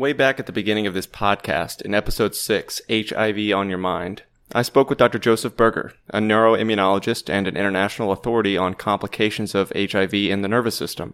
Way 0.00 0.14
back 0.14 0.40
at 0.40 0.46
the 0.46 0.52
beginning 0.52 0.86
of 0.86 0.94
this 0.94 1.06
podcast, 1.06 1.82
in 1.82 1.94
episode 1.94 2.34
6, 2.34 2.80
HIV 2.88 3.52
on 3.54 3.68
Your 3.68 3.76
Mind, 3.76 4.22
I 4.50 4.62
spoke 4.62 4.88
with 4.88 4.96
Dr. 4.96 5.18
Joseph 5.18 5.58
Berger, 5.58 5.92
a 6.08 6.20
neuroimmunologist 6.20 7.28
and 7.28 7.46
an 7.46 7.54
international 7.54 8.10
authority 8.10 8.56
on 8.56 8.72
complications 8.72 9.54
of 9.54 9.70
HIV 9.76 10.14
in 10.14 10.40
the 10.40 10.48
nervous 10.48 10.74
system. 10.74 11.12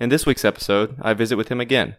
In 0.00 0.08
this 0.08 0.24
week's 0.24 0.46
episode, 0.46 0.96
I 1.02 1.12
visit 1.12 1.36
with 1.36 1.50
him 1.50 1.60
again. 1.60 1.96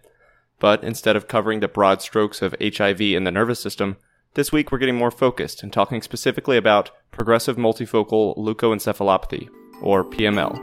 But 0.58 0.84
instead 0.84 1.16
of 1.16 1.28
covering 1.28 1.60
the 1.60 1.68
broad 1.68 2.02
strokes 2.02 2.42
of 2.42 2.56
HIV 2.60 3.02
in 3.02 3.24
the 3.24 3.30
nervous 3.30 3.60
system, 3.60 3.98
this 4.34 4.52
week 4.52 4.72
we're 4.72 4.80
getting 4.80 4.96
more 4.96 5.12
focused 5.12 5.62
and 5.62 5.72
talking 5.72 6.02
specifically 6.02 6.58
about 6.58 6.90
progressive 7.12 7.58
multifocal 7.58 8.36
leukoencephalopathy, 8.36 9.48
or 9.80 10.04
PML. 10.04 10.60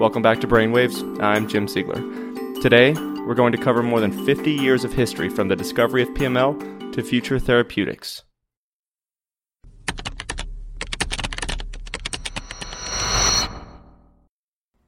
Welcome 0.00 0.22
back 0.22 0.40
to 0.40 0.48
Brainwaves. 0.48 1.22
I'm 1.22 1.46
Jim 1.46 1.66
Siegler. 1.66 2.21
Today, 2.62 2.92
we're 3.26 3.34
going 3.34 3.50
to 3.50 3.58
cover 3.58 3.82
more 3.82 3.98
than 3.98 4.24
50 4.24 4.52
years 4.52 4.84
of 4.84 4.92
history 4.92 5.28
from 5.28 5.48
the 5.48 5.56
discovery 5.56 6.00
of 6.00 6.10
PML 6.10 6.92
to 6.92 7.02
future 7.02 7.40
therapeutics. 7.40 8.22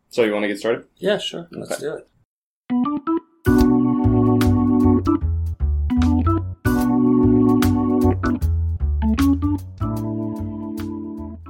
So, 0.09 0.23
you 0.23 0.33
want 0.33 0.45
to 0.45 0.49
get 0.49 0.59
started? 0.61 0.87
Yeah, 0.99 1.19
sure. 1.19 1.49
Let's 1.51 1.81
do 1.81 1.95
it. 1.97 2.09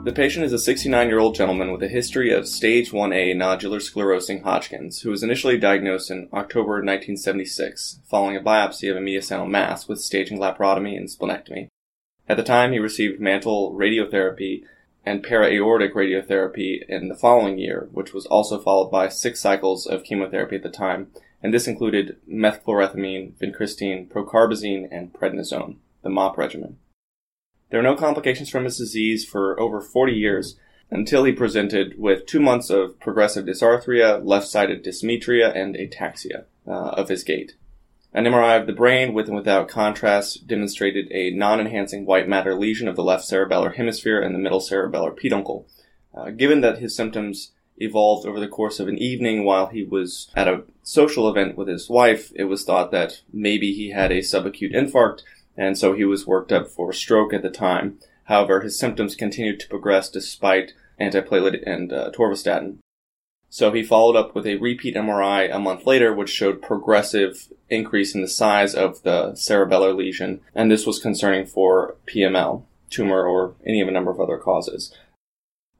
The 0.04 0.12
patient 0.12 0.44
is 0.44 0.52
a 0.52 0.58
69 0.58 1.08
year 1.08 1.18
old 1.18 1.34
gentleman 1.34 1.72
with 1.72 1.82
a 1.82 1.88
history 1.88 2.30
of 2.30 2.46
stage 2.46 2.90
1A 2.90 3.34
nodular 3.34 3.80
sclerosing 3.80 4.42
Hodgkin's, 4.42 5.00
who 5.00 5.08
was 5.08 5.22
initially 5.22 5.56
diagnosed 5.56 6.10
in 6.10 6.28
October 6.30 6.72
1976 6.72 8.00
following 8.04 8.36
a 8.36 8.42
biopsy 8.42 8.90
of 8.90 8.98
a 8.98 9.00
mediastinal 9.00 9.48
mass 9.48 9.88
with 9.88 10.02
staging 10.02 10.38
laparotomy 10.38 10.94
and 10.94 11.08
splenectomy. 11.08 11.68
At 12.28 12.36
the 12.36 12.42
time, 12.42 12.72
he 12.72 12.78
received 12.78 13.18
mantle 13.18 13.72
radiotherapy 13.72 14.64
and 15.06 15.22
para-aortic 15.22 15.94
radiotherapy 15.94 16.86
in 16.86 17.08
the 17.08 17.16
following 17.16 17.56
year, 17.56 17.88
which 17.90 18.12
was 18.12 18.26
also 18.26 18.60
followed 18.60 18.90
by 18.90 19.08
six 19.08 19.40
cycles 19.40 19.86
of 19.86 20.04
chemotherapy 20.04 20.56
at 20.56 20.62
the 20.62 20.68
time, 20.68 21.12
and 21.42 21.54
this 21.54 21.66
included 21.66 22.18
mechlorethamine, 22.30 23.32
vincristine, 23.40 24.06
procarbazine, 24.06 24.86
and 24.92 25.14
prednisone, 25.14 25.76
the 26.02 26.10
MOPP 26.10 26.36
regimen. 26.36 26.76
There 27.70 27.78
were 27.78 27.88
no 27.88 27.96
complications 27.96 28.50
from 28.50 28.64
his 28.64 28.78
disease 28.78 29.24
for 29.24 29.58
over 29.58 29.80
40 29.80 30.12
years 30.12 30.58
until 30.90 31.24
he 31.24 31.32
presented 31.32 31.98
with 31.98 32.26
two 32.26 32.40
months 32.40 32.70
of 32.70 33.00
progressive 33.00 33.46
dysarthria, 33.46 34.24
left-sided 34.24 34.84
dysmetria, 34.84 35.54
and 35.54 35.74
ataxia 35.74 36.44
uh, 36.66 36.70
of 36.70 37.08
his 37.08 37.24
gait. 37.24 37.54
An 38.12 38.26
MRI 38.26 38.60
of 38.60 38.68
the 38.68 38.72
brain 38.72 39.12
with 39.12 39.26
and 39.26 39.34
without 39.34 39.68
contrast 39.68 40.46
demonstrated 40.46 41.10
a 41.10 41.30
non-enhancing 41.30 42.06
white 42.06 42.28
matter 42.28 42.54
lesion 42.54 42.86
of 42.86 42.94
the 42.94 43.02
left 43.02 43.24
cerebellar 43.24 43.74
hemisphere 43.74 44.20
and 44.20 44.34
the 44.34 44.38
middle 44.38 44.60
cerebellar 44.60 45.16
peduncle. 45.16 45.66
Uh, 46.14 46.30
given 46.30 46.60
that 46.60 46.78
his 46.78 46.94
symptoms 46.94 47.50
evolved 47.76 48.24
over 48.24 48.38
the 48.38 48.46
course 48.46 48.78
of 48.78 48.86
an 48.86 48.98
evening 48.98 49.44
while 49.44 49.66
he 49.66 49.82
was 49.82 50.30
at 50.36 50.46
a 50.46 50.62
social 50.84 51.28
event 51.28 51.56
with 51.56 51.66
his 51.66 51.90
wife, 51.90 52.30
it 52.36 52.44
was 52.44 52.64
thought 52.64 52.92
that 52.92 53.22
maybe 53.32 53.72
he 53.72 53.90
had 53.90 54.12
a 54.12 54.18
subacute 54.18 54.72
infarct 54.72 55.22
and 55.56 55.78
so 55.78 55.92
he 55.92 56.04
was 56.04 56.26
worked 56.26 56.52
up 56.52 56.68
for 56.68 56.92
stroke 56.92 57.32
at 57.32 57.42
the 57.42 57.50
time. 57.50 57.98
However, 58.24 58.60
his 58.60 58.78
symptoms 58.78 59.14
continued 59.14 59.60
to 59.60 59.68
progress 59.68 60.08
despite 60.08 60.72
antiplatelet 61.00 61.62
and 61.66 61.92
uh, 61.92 62.10
torvastatin. 62.12 62.78
So 63.50 63.70
he 63.70 63.84
followed 63.84 64.16
up 64.16 64.34
with 64.34 64.46
a 64.46 64.56
repeat 64.56 64.96
MRI 64.96 65.54
a 65.54 65.60
month 65.60 65.86
later, 65.86 66.12
which 66.12 66.30
showed 66.30 66.60
progressive 66.60 67.52
increase 67.70 68.14
in 68.14 68.20
the 68.20 68.28
size 68.28 68.74
of 68.74 69.02
the 69.02 69.32
cerebellar 69.32 69.94
lesion, 69.94 70.40
and 70.54 70.70
this 70.70 70.86
was 70.86 70.98
concerning 70.98 71.46
for 71.46 71.96
PML, 72.06 72.64
tumor, 72.90 73.24
or 73.24 73.54
any 73.64 73.80
of 73.80 73.86
a 73.86 73.92
number 73.92 74.10
of 74.10 74.20
other 74.20 74.38
causes. 74.38 74.92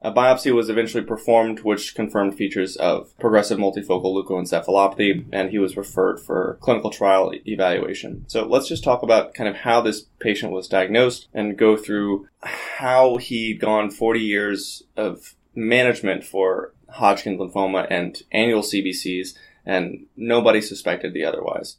A 0.01 0.11
biopsy 0.11 0.53
was 0.53 0.69
eventually 0.69 1.03
performed, 1.03 1.61
which 1.61 1.95
confirmed 1.95 2.35
features 2.35 2.75
of 2.75 3.17
progressive 3.17 3.57
multifocal 3.57 4.13
leukoencephalopathy, 4.13 5.25
and 5.31 5.49
he 5.49 5.57
was 5.57 5.77
referred 5.77 6.19
for 6.19 6.59
clinical 6.61 6.91
trial 6.91 7.33
evaluation. 7.45 8.23
So 8.27 8.45
let's 8.45 8.67
just 8.67 8.83
talk 8.83 9.01
about 9.01 9.33
kind 9.33 9.49
of 9.49 9.55
how 9.55 9.81
this 9.81 10.01
patient 10.19 10.51
was 10.51 10.67
diagnosed 10.67 11.27
and 11.33 11.57
go 11.57 11.75
through 11.75 12.27
how 12.43 13.17
he'd 13.17 13.59
gone 13.59 13.89
40 13.89 14.19
years 14.19 14.83
of 14.95 15.35
management 15.55 16.23
for 16.23 16.73
Hodgkin 16.89 17.39
lymphoma 17.39 17.87
and 17.89 18.21
annual 18.31 18.61
CBCs, 18.61 19.29
and 19.65 20.05
nobody 20.15 20.61
suspected 20.61 21.13
the 21.13 21.25
otherwise. 21.25 21.77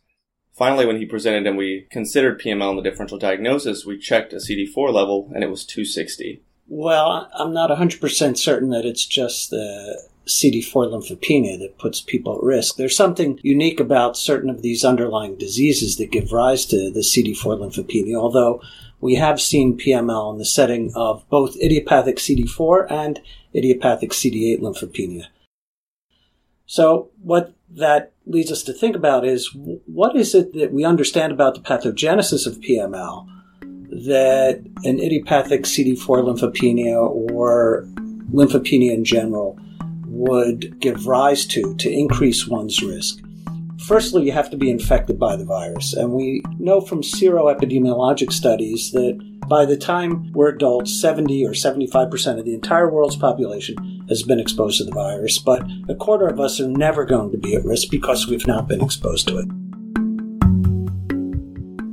Finally, 0.53 0.87
when 0.87 0.97
he 0.97 1.05
presented 1.05 1.47
and 1.47 1.59
we 1.59 1.87
considered 1.91 2.41
PML 2.41 2.71
in 2.71 2.77
the 2.77 2.83
differential 2.83 3.19
diagnosis, 3.19 3.85
we 3.85 3.99
checked 3.99 4.33
a 4.33 4.37
CD4 4.37 4.93
level 4.93 5.31
and 5.35 5.45
it 5.45 5.51
was 5.51 5.67
260. 5.67 6.43
Well, 6.69 7.31
I'm 7.33 7.53
not 7.53 7.71
100% 7.71 8.37
certain 8.37 8.71
that 8.71 8.85
it's 8.85 9.07
just 9.07 9.51
the 9.51 10.03
CD4 10.27 10.91
lymphopenia 10.91 11.59
that 11.61 11.79
puts 11.79 12.01
people 12.01 12.37
at 12.37 12.43
risk. 12.43 12.77
There's 12.77 12.97
something 12.97 13.39
unique 13.43 13.79
about 13.79 14.17
certain 14.17 14.51
of 14.51 14.63
these 14.63 14.85
underlying 14.85 15.37
diseases 15.37 15.97
that 15.97 16.11
give 16.11 16.33
rise 16.33 16.67
to 16.67 16.91
the 16.91 17.01
CD4 17.01 17.37
lymphopenia, 17.37 18.17
although 18.17 18.61
we 19.01 19.15
have 19.15 19.41
seen 19.41 19.79
PML 19.79 20.33
in 20.33 20.39
the 20.39 20.45
setting 20.45 20.93
of 20.97 21.29
both 21.29 21.57
idiopathic 21.63 22.17
CD4 22.17 22.91
and 22.91 23.21
idiopathic 23.55 24.11
CD8 24.11 24.61
lymphopenia. 24.61 25.27
So, 26.67 27.11
what 27.23 27.55
that 27.71 28.13
leads 28.27 28.51
us 28.51 28.65
to 28.65 28.73
think 28.73 28.97
about 28.97 29.25
is 29.25 29.55
what 29.55 30.17
is 30.17 30.35
it 30.35 30.53
that 30.55 30.73
we 30.73 30.85
understand 30.85 31.33
about 31.33 31.55
the 31.55 31.61
pathogenesis 31.61 32.45
of 32.47 32.61
PML? 32.61 33.29
That 34.05 34.63
an 34.85 35.01
idiopathic 35.01 35.63
CD4 35.63 35.97
lymphopenia 35.99 36.97
or 36.97 37.87
lymphopenia 38.33 38.93
in 38.93 39.05
general 39.05 39.59
would 40.07 40.79
give 40.81 41.07
rise 41.07 41.47
to 41.47 41.75
to 41.77 41.91
increase 41.91 42.47
one's 42.47 42.83
risk. 42.83 43.21
Firstly, 43.87 44.25
you 44.25 44.33
have 44.33 44.51
to 44.51 44.57
be 44.57 44.71
infected 44.71 45.19
by 45.19 45.37
the 45.37 45.45
virus, 45.45 45.93
and 45.93 46.13
we 46.13 46.43
know 46.59 46.81
from 46.81 47.03
seroepidemiologic 47.03 48.33
studies 48.33 48.91
that 48.93 49.19
by 49.49 49.65
the 49.65 49.77
time 49.77 50.33
we're 50.33 50.49
adults, 50.49 51.01
70 51.01 51.47
or 51.47 51.51
75% 51.51 52.39
of 52.39 52.45
the 52.45 52.55
entire 52.55 52.91
world's 52.91 53.17
population 53.17 54.05
has 54.09 54.23
been 54.23 54.41
exposed 54.41 54.79
to 54.79 54.85
the 54.85 54.93
virus, 54.93 55.39
but 55.39 55.63
a 55.89 55.95
quarter 55.95 56.27
of 56.27 56.41
us 56.41 56.59
are 56.59 56.69
never 56.69 57.05
going 57.05 57.31
to 57.31 57.39
be 57.39 57.55
at 57.55 57.65
risk 57.65 57.91
because 57.91 58.27
we've 58.27 58.47
not 58.47 58.67
been 58.67 58.83
exposed 58.83 59.29
to 59.29 59.39
it. 59.39 59.66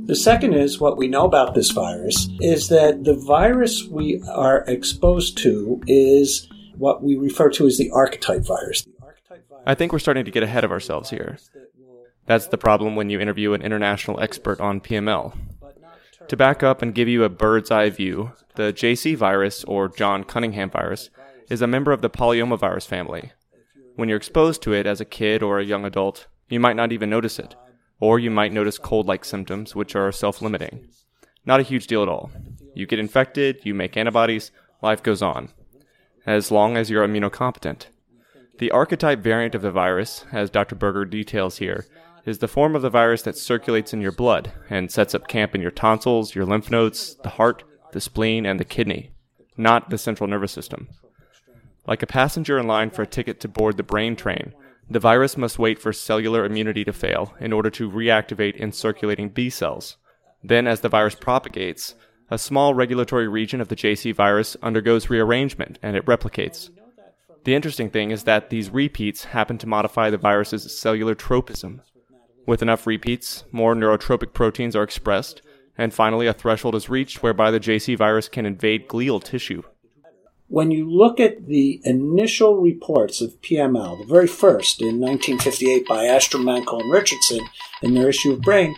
The 0.06 0.16
second 0.16 0.52
is 0.52 0.78
what 0.78 0.98
we 0.98 1.08
know 1.08 1.24
about 1.24 1.54
this 1.54 1.70
virus 1.70 2.28
is 2.38 2.68
that 2.68 3.04
the 3.04 3.14
virus 3.14 3.84
we 3.84 4.22
are 4.28 4.58
exposed 4.68 5.38
to 5.38 5.80
is 5.86 6.46
what 6.76 7.02
we 7.02 7.16
refer 7.16 7.48
to 7.50 7.66
as 7.66 7.78
the 7.78 7.90
archetype 7.90 8.42
virus. 8.42 8.82
The 8.82 8.92
archetype 9.02 9.48
virus 9.48 9.64
I 9.66 9.74
think 9.74 9.92
we're 9.92 9.98
starting 9.98 10.26
to 10.26 10.30
get 10.30 10.42
ahead 10.42 10.62
of 10.62 10.70
ourselves 10.70 11.08
here. 11.08 11.38
That's 12.26 12.48
the 12.48 12.58
problem 12.58 12.96
when 12.96 13.08
you 13.08 13.18
interview 13.18 13.54
an 13.54 13.62
international 13.62 14.20
expert 14.20 14.60
on 14.60 14.82
PML. 14.82 15.34
To 16.28 16.36
back 16.36 16.62
up 16.62 16.82
and 16.82 16.94
give 16.94 17.08
you 17.08 17.24
a 17.24 17.30
bird's 17.30 17.70
eye 17.70 17.88
view, 17.88 18.32
the 18.56 18.74
JC 18.74 19.16
virus, 19.16 19.64
or 19.64 19.88
John 19.88 20.24
Cunningham 20.24 20.68
virus, 20.68 21.08
is 21.48 21.62
a 21.62 21.66
member 21.66 21.92
of 21.92 22.02
the 22.02 22.10
polyomavirus 22.10 22.86
family. 22.86 23.32
When 23.96 24.10
you're 24.10 24.18
exposed 24.18 24.60
to 24.62 24.74
it 24.74 24.86
as 24.86 25.00
a 25.00 25.06
kid 25.06 25.42
or 25.42 25.58
a 25.58 25.64
young 25.64 25.86
adult, 25.86 26.26
you 26.50 26.60
might 26.60 26.76
not 26.76 26.92
even 26.92 27.08
notice 27.08 27.38
it, 27.38 27.54
or 28.04 28.18
you 28.18 28.30
might 28.30 28.52
notice 28.52 28.76
cold 28.76 29.06
like 29.06 29.24
symptoms, 29.24 29.74
which 29.74 29.96
are 29.96 30.12
self 30.12 30.42
limiting. 30.42 30.86
Not 31.46 31.60
a 31.60 31.62
huge 31.62 31.86
deal 31.86 32.02
at 32.02 32.08
all. 32.08 32.30
You 32.74 32.84
get 32.86 32.98
infected, 32.98 33.60
you 33.62 33.72
make 33.72 33.96
antibodies, 33.96 34.50
life 34.82 35.02
goes 35.02 35.22
on. 35.22 35.48
As 36.26 36.50
long 36.50 36.76
as 36.76 36.90
you're 36.90 37.06
immunocompetent. 37.06 37.86
The 38.58 38.70
archetype 38.72 39.20
variant 39.20 39.54
of 39.54 39.62
the 39.62 39.70
virus, 39.70 40.26
as 40.32 40.50
Dr. 40.50 40.74
Berger 40.74 41.06
details 41.06 41.56
here, 41.56 41.86
is 42.26 42.40
the 42.40 42.46
form 42.46 42.76
of 42.76 42.82
the 42.82 42.90
virus 42.90 43.22
that 43.22 43.38
circulates 43.38 43.94
in 43.94 44.02
your 44.02 44.12
blood 44.12 44.52
and 44.68 44.92
sets 44.92 45.14
up 45.14 45.26
camp 45.26 45.54
in 45.54 45.62
your 45.62 45.70
tonsils, 45.70 46.34
your 46.34 46.44
lymph 46.44 46.70
nodes, 46.70 47.16
the 47.22 47.30
heart, 47.30 47.64
the 47.92 48.02
spleen, 48.02 48.44
and 48.44 48.60
the 48.60 48.66
kidney, 48.66 49.12
not 49.56 49.88
the 49.88 49.96
central 49.96 50.28
nervous 50.28 50.52
system. 50.52 50.88
Like 51.86 52.02
a 52.02 52.06
passenger 52.06 52.58
in 52.58 52.66
line 52.66 52.90
for 52.90 53.00
a 53.00 53.06
ticket 53.06 53.40
to 53.40 53.48
board 53.48 53.78
the 53.78 53.82
brain 53.82 54.14
train, 54.14 54.52
the 54.88 55.00
virus 55.00 55.36
must 55.36 55.58
wait 55.58 55.78
for 55.78 55.92
cellular 55.92 56.44
immunity 56.44 56.84
to 56.84 56.92
fail 56.92 57.34
in 57.40 57.52
order 57.52 57.70
to 57.70 57.90
reactivate 57.90 58.56
in 58.56 58.72
circulating 58.72 59.28
B 59.28 59.48
cells. 59.48 59.96
Then, 60.42 60.66
as 60.66 60.80
the 60.80 60.88
virus 60.88 61.14
propagates, 61.14 61.94
a 62.30 62.38
small 62.38 62.74
regulatory 62.74 63.28
region 63.28 63.60
of 63.60 63.68
the 63.68 63.76
JC 63.76 64.14
virus 64.14 64.56
undergoes 64.62 65.08
rearrangement 65.08 65.78
and 65.82 65.96
it 65.96 66.04
replicates. 66.04 66.70
The 67.44 67.54
interesting 67.54 67.90
thing 67.90 68.10
is 68.10 68.24
that 68.24 68.50
these 68.50 68.70
repeats 68.70 69.24
happen 69.24 69.58
to 69.58 69.66
modify 69.66 70.10
the 70.10 70.18
virus's 70.18 70.76
cellular 70.76 71.14
tropism. 71.14 71.82
With 72.46 72.62
enough 72.62 72.86
repeats, 72.86 73.44
more 73.52 73.74
neurotropic 73.74 74.32
proteins 74.32 74.76
are 74.76 74.82
expressed, 74.82 75.42
and 75.76 75.92
finally 75.92 76.26
a 76.26 76.32
threshold 76.32 76.74
is 76.74 76.88
reached 76.88 77.22
whereby 77.22 77.50
the 77.50 77.60
JC 77.60 77.96
virus 77.96 78.28
can 78.28 78.46
invade 78.46 78.88
glial 78.88 79.22
tissue. 79.22 79.62
When 80.48 80.70
you 80.70 80.90
look 80.90 81.18
at 81.18 81.46
the 81.46 81.80
initial 81.84 82.56
reports 82.56 83.20
of 83.20 83.40
PML, 83.40 83.98
the 83.98 84.04
very 84.04 84.26
first 84.26 84.80
in 84.80 85.00
1958 85.00 85.86
by 85.86 86.04
Astrom, 86.04 86.48
and 86.48 86.90
Richardson 86.90 87.40
in 87.82 87.94
their 87.94 88.08
issue 88.08 88.32
of 88.32 88.42
Brain, 88.42 88.76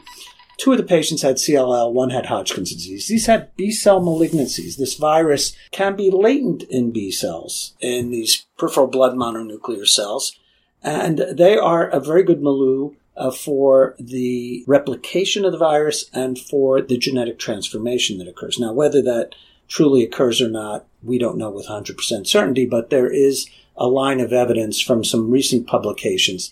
two 0.58 0.72
of 0.72 0.78
the 0.78 0.84
patients 0.84 1.22
had 1.22 1.36
CLL, 1.36 1.92
one 1.92 2.10
had 2.10 2.26
Hodgkin's 2.26 2.72
disease. 2.72 3.08
These 3.08 3.26
had 3.26 3.54
B 3.56 3.70
cell 3.70 4.00
malignancies. 4.00 4.76
This 4.76 4.94
virus 4.94 5.56
can 5.70 5.96
be 5.96 6.10
latent 6.10 6.62
in 6.64 6.92
B 6.92 7.10
cells, 7.10 7.74
in 7.80 8.10
these 8.10 8.46
peripheral 8.56 8.86
blood 8.86 9.14
mononuclear 9.14 9.86
cells, 9.86 10.38
and 10.82 11.18
they 11.18 11.56
are 11.56 11.88
a 11.88 12.00
very 12.00 12.22
good 12.22 12.42
milieu 12.42 12.92
uh, 13.16 13.30
for 13.30 13.96
the 13.98 14.62
replication 14.66 15.44
of 15.44 15.52
the 15.52 15.58
virus 15.58 16.08
and 16.12 16.38
for 16.38 16.80
the 16.80 16.98
genetic 16.98 17.38
transformation 17.38 18.18
that 18.18 18.28
occurs. 18.28 18.58
Now, 18.58 18.72
whether 18.72 19.02
that 19.02 19.34
truly 19.68 20.02
occurs 20.02 20.40
or 20.40 20.48
not, 20.48 20.86
we 21.02 21.18
don't 21.18 21.38
know 21.38 21.50
with 21.50 21.66
100% 21.66 22.26
certainty, 22.26 22.66
but 22.66 22.90
there 22.90 23.10
is 23.10 23.48
a 23.76 23.86
line 23.86 24.20
of 24.20 24.32
evidence 24.32 24.80
from 24.80 25.04
some 25.04 25.30
recent 25.30 25.66
publications. 25.66 26.50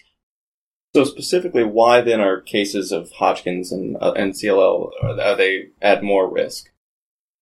So 0.94 1.05
specifically, 1.05 1.64
why 1.64 2.02
then 2.02 2.20
are 2.20 2.40
cases 2.40 2.93
of 2.93 3.11
Hodgkin's 3.12 3.72
and, 3.72 3.96
uh, 4.00 4.12
and 4.12 4.32
CLL, 4.32 4.90
are 5.02 5.37
they 5.37 5.70
at 5.82 6.05
more 6.05 6.31
risk? 6.31 6.70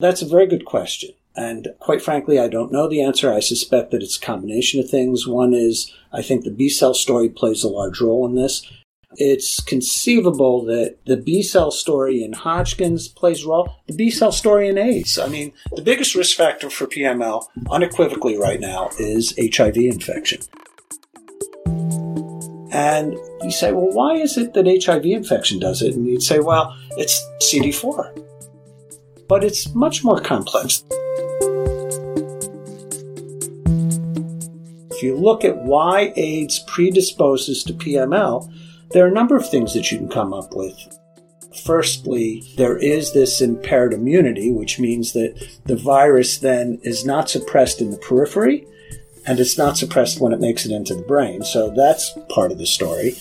That's 0.01 0.23
a 0.23 0.27
very 0.27 0.47
good 0.47 0.65
question. 0.65 1.11
And 1.35 1.69
quite 1.79 2.03
frankly, 2.03 2.39
I 2.39 2.49
don't 2.49 2.73
know 2.73 2.89
the 2.89 3.03
answer. 3.03 3.33
I 3.33 3.41
suspect 3.41 3.91
that 3.91 4.03
it's 4.03 4.17
a 4.17 4.21
combination 4.21 4.81
of 4.81 4.89
things. 4.89 5.27
One 5.27 5.55
is 5.55 5.93
I 6.13 6.23
think 6.23 6.45
the 6.45 6.51
B 6.51 6.69
cell 6.69 6.95
story 6.95 7.29
plays 7.29 7.63
a 7.63 7.69
large 7.69 8.01
role 8.01 8.27
in 8.27 8.35
this 8.35 8.67
it's 9.17 9.61
conceivable 9.61 10.65
that 10.67 10.97
the 11.07 11.17
B 11.17 11.43
cell 11.43 11.71
story 11.71 12.23
in 12.23 12.33
Hodgkin's 12.33 13.09
plays 13.09 13.45
a 13.45 13.49
role. 13.49 13.75
The 13.87 13.95
B 13.95 14.11
cell 14.11 14.33
story 14.33 14.69
in 14.69 14.79
AIDS. 14.79 15.19
I 15.19 15.29
mean, 15.29 15.53
the 15.73 15.83
biggest 15.83 16.15
risk 16.15 16.37
factor 16.37 16.71
for 16.71 16.87
PML, 16.87 17.47
unequivocally 17.71 18.39
right 18.39 18.61
now, 18.61 18.91
is 18.99 19.35
HIV 19.39 19.77
infection. 19.77 20.41
And 22.73 23.19
you 23.43 23.51
say, 23.51 23.73
well, 23.73 23.91
why 23.91 24.15
is 24.15 24.39
it 24.39 24.55
that 24.55 24.67
HIV 24.67 25.05
infection 25.05 25.59
does 25.59 25.83
it? 25.83 25.95
And 25.95 26.07
you'd 26.07 26.23
say, 26.23 26.39
well, 26.41 26.75
it's 26.93 27.23
CD4. 27.43 28.25
But 29.29 29.45
it's 29.45 29.75
much 29.75 30.03
more 30.03 30.21
complex. 30.21 30.83
If 34.91 35.03
you 35.03 35.17
look 35.17 35.45
at 35.45 35.63
why 35.65 36.13
AIDS 36.17 36.61
predisposes 36.67 37.63
to 37.65 37.75
PML, 37.75 38.51
there 38.93 39.05
are 39.05 39.09
a 39.09 39.13
number 39.13 39.37
of 39.37 39.49
things 39.49 39.75
that 39.75 39.91
you 39.91 39.99
can 39.99 40.09
come 40.09 40.33
up 40.33 40.55
with. 40.55 40.77
Firstly, 41.65 42.43
there 42.57 42.79
is 42.79 43.13
this 43.13 43.41
impaired 43.41 43.93
immunity, 43.93 44.51
which 44.51 44.79
means 44.79 45.13
that 45.13 45.61
the 45.67 45.77
virus 45.77 46.39
then 46.39 46.79
is 46.83 47.05
not 47.05 47.29
suppressed 47.29 47.81
in 47.81 47.91
the 47.91 47.99
periphery 47.99 48.67
and 49.27 49.39
it's 49.39 49.59
not 49.59 49.77
suppressed 49.77 50.21
when 50.21 50.33
it 50.33 50.41
makes 50.41 50.67
it 50.67 50.73
into 50.73 50.95
the 50.95 51.03
brain. 51.03 51.43
So 51.43 51.71
that's 51.71 52.17
part 52.29 52.51
of 52.51 52.59
the 52.59 52.67
story. 52.67 53.15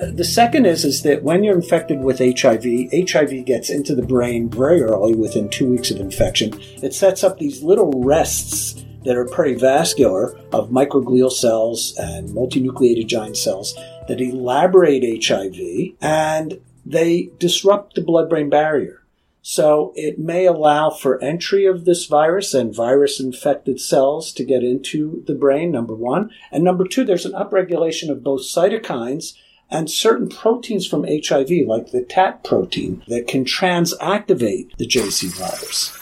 Uh, 0.00 0.10
the 0.12 0.24
second 0.24 0.66
is, 0.66 0.84
is 0.84 1.02
that 1.02 1.22
when 1.22 1.42
you're 1.42 1.56
infected 1.56 2.00
with 2.00 2.20
HIV, 2.20 2.64
HIV 3.10 3.44
gets 3.44 3.70
into 3.70 3.94
the 3.94 4.06
brain 4.06 4.48
very 4.48 4.82
early, 4.82 5.14
within 5.14 5.48
two 5.48 5.68
weeks 5.68 5.90
of 5.90 5.98
infection. 5.98 6.52
It 6.82 6.94
sets 6.94 7.24
up 7.24 7.38
these 7.38 7.62
little 7.62 7.90
rests 8.04 8.84
that 9.04 9.16
are 9.16 9.24
perivascular 9.24 10.38
of 10.52 10.70
microglial 10.70 11.32
cells 11.32 11.96
and 11.98 12.28
multinucleated 12.28 13.06
giant 13.06 13.36
cells 13.36 13.76
that 14.08 14.20
elaborate 14.20 15.24
HIV 15.24 15.96
and 16.00 16.60
they 16.84 17.30
disrupt 17.38 17.94
the 17.94 18.00
blood 18.00 18.28
brain 18.28 18.50
barrier. 18.50 19.04
So 19.42 19.92
it 19.94 20.18
may 20.18 20.46
allow 20.46 20.90
for 20.90 21.22
entry 21.22 21.64
of 21.64 21.84
this 21.84 22.06
virus 22.06 22.52
and 22.54 22.74
virus 22.74 23.20
infected 23.20 23.80
cells 23.80 24.32
to 24.32 24.44
get 24.44 24.62
into 24.62 25.22
the 25.26 25.34
brain, 25.34 25.70
number 25.70 25.94
one. 25.94 26.30
And 26.50 26.64
number 26.64 26.86
two, 26.86 27.04
there's 27.04 27.24
an 27.24 27.32
upregulation 27.32 28.10
of 28.10 28.22
both 28.22 28.42
cytokines 28.42 29.34
and 29.70 29.90
certain 29.90 30.28
proteins 30.28 30.86
from 30.86 31.04
HIV, 31.04 31.50
like 31.66 31.92
the 31.92 32.04
TAT 32.06 32.42
protein, 32.42 33.02
that 33.08 33.26
can 33.26 33.44
transactivate 33.44 34.74
the 34.76 34.86
JC 34.86 35.28
virus. 35.38 35.94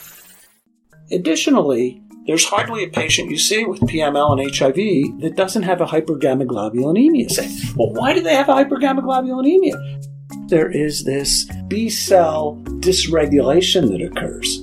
Additionally, 1.11 2.03
there's 2.27 2.45
hardly 2.45 2.85
a 2.85 2.89
patient 2.89 3.31
you 3.31 3.39
see 3.39 3.65
with 3.65 3.81
PML 3.83 4.33
and 4.33 4.55
HIV 4.55 5.21
that 5.21 5.37
doesn't 5.37 5.63
have 5.63 5.81
a 5.81 5.87
hypergammaglobulinemia. 5.87 7.31
Say, 7.31 7.49
well, 7.77 7.93
why 7.93 8.15
do 8.15 8.21
they 8.21 8.35
have 8.35 8.49
a 8.49 8.55
hypergammaglobulinemia? 8.55 10.49
There 10.49 10.71
is 10.71 11.05
this 11.05 11.45
B 11.69 11.89
cell 11.89 12.61
dysregulation 12.81 13.91
that 13.91 14.03
occurs. 14.03 14.61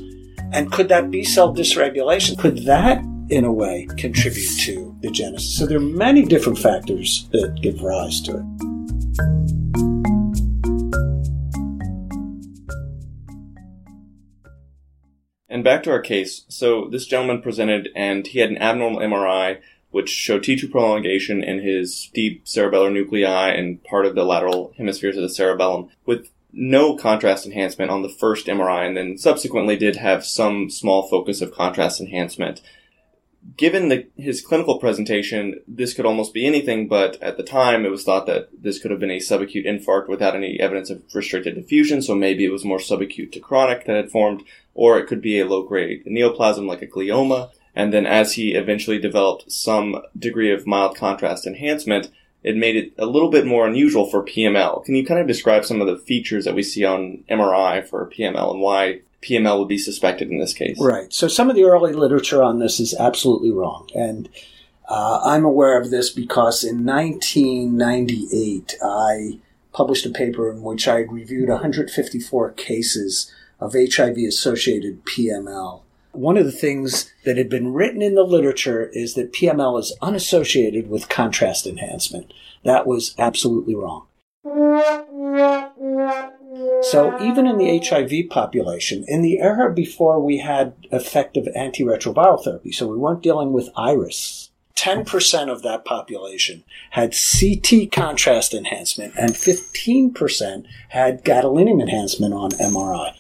And 0.52 0.72
could 0.72 0.90
that 0.90 1.10
B 1.10 1.24
cell 1.24 1.54
dysregulation, 1.56 2.38
could 2.38 2.66
that 2.66 3.04
in 3.30 3.46
a 3.46 3.52
way 3.52 3.88
contribute 3.98 4.60
to 4.60 4.96
the 5.02 5.10
genesis? 5.10 5.58
So 5.58 5.66
there 5.66 5.78
are 5.78 5.82
many 5.82 6.26
different 6.26 6.60
factors 6.60 7.28
that 7.32 7.58
give 7.62 7.82
rise 7.82 8.22
to 8.22 8.38
it. 8.38 10.13
Back 15.64 15.84
to 15.84 15.92
our 15.92 16.02
case. 16.02 16.44
So 16.50 16.90
this 16.90 17.06
gentleman 17.06 17.42
presented 17.42 17.88
and 17.96 18.28
he 18.28 18.40
had 18.40 18.50
an 18.50 18.58
abnormal 18.58 19.00
MRI 19.00 19.62
which 19.92 20.10
showed 20.10 20.44
T2 20.44 20.70
prolongation 20.72 21.44
in 21.44 21.60
his 21.60 22.10
deep 22.14 22.46
cerebellar 22.46 22.92
nuclei 22.92 23.50
and 23.50 23.82
part 23.84 24.06
of 24.06 24.16
the 24.16 24.26
lateral 24.26 24.74
hemispheres 24.78 25.16
of 25.16 25.22
the 25.22 25.30
cerebellum 25.30 25.90
with 26.06 26.30
no 26.52 26.98
contrast 26.98 27.46
enhancement 27.46 27.92
on 27.92 28.02
the 28.02 28.10
first 28.10 28.48
MRI 28.48 28.86
and 28.86 28.98
then 28.98 29.18
subsequently 29.18 29.78
did 29.78 29.96
have 29.96 30.26
some 30.26 30.70
small 30.70 31.08
focus 31.08 31.42
of 31.42 31.54
contrast 31.54 32.02
enhancement 32.02 32.62
given 33.58 33.90
the, 33.90 34.08
his 34.18 34.42
clinical 34.42 34.80
presentation, 34.80 35.60
this 35.68 35.94
could 35.94 36.06
almost 36.06 36.34
be 36.34 36.46
anything, 36.46 36.88
but 36.88 37.22
at 37.22 37.38
the 37.38 37.44
time 37.44 37.86
it 37.86 37.92
was 37.92 38.04
thought 38.04 38.26
that 38.26 38.50
this 38.58 38.80
could 38.80 38.92
have 38.92 39.00
been 39.00 39.12
a 39.12 39.20
subacute 39.20 39.68
infarct 39.68 40.08
without 40.08 40.36
any 40.36 40.60
evidence 40.60 40.90
of 40.90 41.04
restricted 41.14 41.56
diffusion, 41.56 42.02
so 42.02 42.16
maybe 42.16 42.46
it 42.46 42.52
was 42.52 42.66
more 42.66 42.78
subacute 42.78 43.32
to 43.32 43.40
chronic 43.40 43.86
that 43.86 43.96
had 43.96 44.12
formed, 44.12 44.44
or 44.74 44.98
it 44.98 45.08
could 45.08 45.22
be 45.22 45.40
a 45.40 45.46
low 45.46 45.64
grade 45.64 46.06
neoplasm 46.06 46.68
like 46.68 46.82
a 46.82 46.88
glioma. 46.88 47.52
And 47.76 47.92
then 47.92 48.06
as 48.06 48.34
he 48.34 48.54
eventually 48.54 49.00
developed 49.00 49.52
some 49.52 50.02
degree 50.18 50.52
of 50.52 50.68
mild 50.68 50.96
contrast 50.96 51.48
enhancement, 51.48 52.12
it 52.44 52.56
made 52.56 52.76
it 52.76 52.94
a 52.98 53.06
little 53.06 53.30
bit 53.30 53.46
more 53.46 53.68
unusual 53.68 54.06
for 54.06 54.24
PML. 54.24 54.84
Can 54.86 54.96
you 54.96 55.06
kind 55.06 55.20
of 55.20 55.28
describe 55.28 55.66
some 55.66 55.82
of 55.82 55.88
the 55.88 55.98
features 55.98 56.46
that 56.46 56.56
we 56.56 56.62
see 56.62 56.84
on 56.84 57.24
MRI 57.30 57.88
for 57.88 58.10
PML 58.10 58.52
and 58.52 58.62
why 58.62 59.02
PML 59.24 59.60
would 59.60 59.68
be 59.68 59.78
suspected 59.78 60.30
in 60.30 60.38
this 60.38 60.54
case. 60.54 60.78
Right. 60.80 61.12
So 61.12 61.28
some 61.28 61.50
of 61.50 61.56
the 61.56 61.64
early 61.64 61.94
literature 61.94 62.44
on 62.44 62.60
this 62.60 62.80
is 62.80 62.94
absolutely 62.94 63.52
wrong. 63.52 63.90
And 63.96 64.30
uh, 64.88 65.22
I'm 65.24 65.46
aware 65.46 65.80
of 65.80 65.90
this 65.90 66.10
because 66.10 66.64
in 66.64 66.86
1998, 66.86 68.76
I 68.84 69.40
published 69.72 70.06
a 70.06 70.12
paper 70.12 70.52
in 70.52 70.62
which 70.62 70.88
I 70.88 70.98
reviewed 70.98 71.50
154 71.50 72.52
cases 72.52 73.34
of 73.64 73.74
HIV 73.74 74.18
associated 74.28 75.06
PML. 75.06 75.82
One 76.12 76.38
of 76.38 76.46
the 76.46 76.52
things 76.52 77.12
that 77.26 77.38
had 77.38 77.50
been 77.50 77.74
written 77.74 78.02
in 78.02 78.14
the 78.14 78.24
literature 78.24 78.90
is 78.94 79.16
that 79.16 79.34
PML 79.34 79.80
is 79.80 79.98
unassociated 80.02 80.90
with 80.90 81.10
contrast 81.10 81.66
enhancement. 81.66 82.34
That 82.64 82.86
was 82.86 83.16
absolutely 83.18 83.76
wrong. 83.76 84.06
So 86.84 87.18
even 87.22 87.48
in 87.48 87.58
the 87.58 87.80
HIV 87.84 88.30
population, 88.30 89.06
in 89.08 89.22
the 89.22 89.40
era 89.40 89.74
before 89.74 90.20
we 90.20 90.38
had 90.38 90.74
effective 90.92 91.48
antiretroviral 91.58 92.44
therapy, 92.44 92.72
so 92.72 92.88
we 92.88 92.98
weren't 92.98 93.24
dealing 93.24 93.54
with 93.54 93.70
iris, 93.76 94.52
10% 94.76 95.50
of 95.50 95.62
that 95.62 95.86
population 95.86 96.64
had 96.92 97.16
CT 97.16 97.92
contrast 97.92 98.54
enhancement 98.54 99.14
and 99.18 99.34
15% 99.34 100.66
had 100.90 101.24
gadolinium 101.24 101.82
enhancement 101.82 102.34
on 102.34 102.52
MRI. 102.52 103.16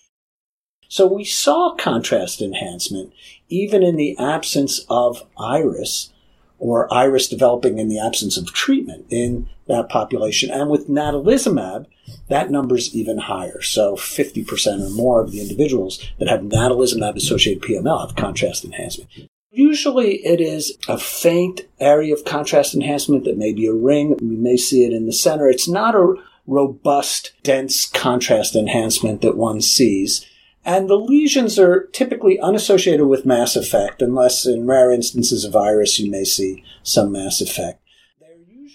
So 0.94 1.08
we 1.08 1.24
saw 1.24 1.74
contrast 1.74 2.40
enhancement 2.40 3.14
even 3.50 3.82
in 3.82 3.96
the 3.96 4.16
absence 4.20 4.86
of 4.92 5.24
iris 5.40 6.14
or 6.60 6.94
iris 6.94 7.28
developing 7.28 7.80
in 7.80 7.88
the 7.90 8.00
absence 8.00 8.38
of 8.38 8.54
treatment 8.54 9.08
in 9.10 9.50
that 9.68 9.90
population. 9.90 10.52
And 10.52 10.70
with 10.70 10.88
natalizumab, 10.88 11.88
that 12.30 12.52
number 12.52 12.76
is 12.76 12.94
even 12.94 13.18
higher. 13.18 13.60
So 13.64 13.96
50% 13.96 14.86
or 14.86 14.90
more 14.92 15.20
of 15.20 15.32
the 15.32 15.42
individuals 15.42 16.00
that 16.20 16.28
have 16.28 16.42
natalizumab 16.42 17.16
associated 17.16 17.64
PML 17.64 18.06
have 18.06 18.16
contrast 18.16 18.64
enhancement. 18.64 19.10
Usually 19.50 20.24
it 20.24 20.40
is 20.40 20.78
a 20.88 21.00
faint 21.00 21.62
area 21.80 22.14
of 22.14 22.24
contrast 22.24 22.76
enhancement 22.76 23.24
that 23.24 23.36
may 23.36 23.52
be 23.52 23.66
a 23.66 23.74
ring. 23.74 24.16
We 24.22 24.36
may 24.36 24.58
see 24.58 24.86
it 24.86 24.94
in 24.94 25.08
the 25.08 25.12
center. 25.12 25.50
It's 25.50 25.68
not 25.68 25.96
a 25.96 26.14
robust, 26.46 27.32
dense 27.42 27.88
contrast 27.88 28.56
enhancement 28.56 29.24
that 29.24 29.36
one 29.36 29.60
sees. 29.60 30.30
And 30.66 30.90
the 30.90 30.96
lesions 30.96 31.60
are 31.60 31.88
typically 31.88 32.40
unassociated 32.40 33.08
with 33.08 33.26
mass 33.26 33.56
effect, 33.56 34.02
unless 34.02 34.46
in 34.46 34.66
rare 34.66 34.92
instances 34.92 35.44
of 35.44 35.54
virus 35.54 36.00
you 36.00 36.10
may 36.10 36.24
see 36.24 36.64
some 36.84 37.12
mass 37.12 37.42
effect. 37.42 37.82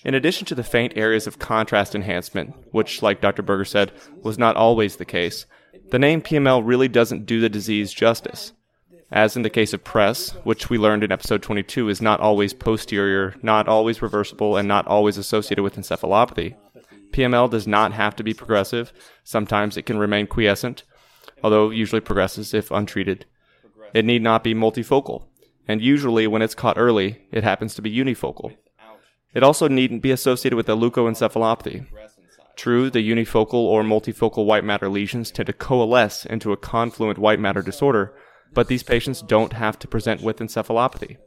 In 0.05 0.15
addition 0.15 0.47
to 0.47 0.55
the 0.55 0.63
faint 0.63 0.93
areas 0.97 1.27
of 1.27 1.39
contrast 1.39 1.95
enhancement, 1.95 2.55
which, 2.73 3.03
like 3.03 3.21
Dr. 3.21 3.43
Berger 3.43 3.65
said, 3.65 3.93
was 4.23 4.39
not 4.39 4.57
always 4.57 4.97
the 4.97 5.05
case, 5.05 5.47
the 5.91 5.99
name 5.99 6.21
PML 6.23 6.63
really 6.65 6.89
doesn't 6.89 7.27
do 7.27 7.41
the 7.41 7.49
disease 7.49 7.93
justice. 7.93 8.53
as 9.11 9.37
in 9.37 9.43
the 9.43 9.51
case 9.51 9.73
of 9.73 9.85
press, 9.85 10.31
which 10.45 10.69
we 10.69 10.77
learned 10.79 11.03
in 11.03 11.11
episode 11.13 11.43
22 11.43 11.89
is 11.89 12.03
not 12.03 12.21
always 12.21 12.53
posterior, 12.53 13.35
not 13.43 13.67
always 13.67 14.03
reversible, 14.03 14.57
and 14.57 14.69
not 14.69 14.87
always 14.87 15.17
associated 15.17 15.63
with 15.63 15.77
encephalopathy. 15.77 16.55
PML 17.13 17.51
does 17.51 17.67
not 17.67 17.93
have 17.93 18.15
to 18.17 18.23
be 18.23 18.35
progressive. 18.35 18.93
Sometimes 19.25 19.77
it 19.77 19.87
can 19.87 19.99
remain 19.99 20.27
quiescent, 20.27 20.83
although 21.43 21.71
usually 21.71 22.01
progresses 22.01 22.55
if 22.55 22.71
untreated. 22.71 23.27
It 23.95 24.05
need 24.05 24.23
not 24.23 24.45
be 24.45 24.55
multifocal, 24.55 25.25
and 25.67 25.81
usually 25.81 26.27
when 26.27 26.43
it's 26.43 26.55
caught 26.55 26.79
early, 26.79 27.27
it 27.31 27.45
happens 27.45 27.75
to 27.75 27.83
be 27.83 27.95
unifocal. 27.95 28.57
It 29.35 29.43
also 29.43 29.69
needn't 29.69 30.03
be 30.03 30.11
associated 30.11 30.57
with 30.57 30.69
a 30.69 30.73
leukoencephalopathy. 30.73 31.87
True, 32.57 32.91
the 32.91 33.09
unifocal 33.09 33.55
or 33.55 33.83
multifocal 33.83 34.45
white 34.45 34.65
matter 34.65 34.89
lesions 34.89 35.31
tend 35.31 35.47
to 35.47 35.53
coalesce 35.53 36.27
into 36.27 36.53
a 36.53 36.57
confluent 36.57 37.19
white 37.19 37.39
matter 37.39 37.63
disorder, 37.63 38.15
but 38.53 38.69
these 38.69 38.83
patients 38.83 39.23
don't 39.23 39.53
have 39.53 39.79
to 39.79 39.87
present 39.87 40.23
with 40.23 40.39
encephalopathy. 40.39 41.19